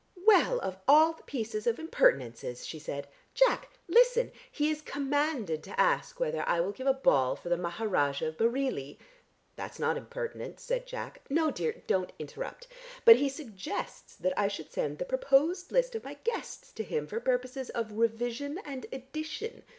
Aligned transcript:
"Well, 0.25 0.59
of 0.61 0.79
all 0.87 1.13
the 1.13 1.21
pieces 1.21 1.67
of 1.67 1.77
impertinences!" 1.77 2.65
she 2.65 2.79
said. 2.79 3.07
"Jack, 3.35 3.69
listen! 3.87 4.31
He 4.51 4.71
is 4.71 4.81
commanded 4.81 5.61
to 5.65 5.79
ask 5.79 6.19
whether 6.19 6.41
I 6.49 6.59
will 6.59 6.71
give 6.71 6.87
a 6.87 6.93
ball 6.95 7.35
for 7.35 7.49
the 7.49 7.57
Maharajah 7.57 8.29
of 8.29 8.37
Bareilly" 8.39 8.97
"That's 9.57 9.77
not 9.77 9.97
impertinent," 9.97 10.59
said 10.59 10.87
Jack. 10.87 11.21
"No, 11.29 11.51
dear; 11.51 11.83
don't 11.85 12.13
interrupt. 12.17 12.67
But 13.05 13.17
he 13.17 13.29
suggests 13.29 14.15
that 14.15 14.33
I 14.35 14.47
should 14.47 14.71
send 14.71 14.97
the 14.97 15.05
proposed 15.05 15.71
list 15.71 15.93
of 15.93 16.03
my 16.03 16.15
guests 16.23 16.71
to 16.71 16.83
him 16.83 17.05
for 17.05 17.19
purposes 17.19 17.69
of 17.69 17.91
revision 17.91 18.57
and 18.65 18.87
addition. 18.91 19.61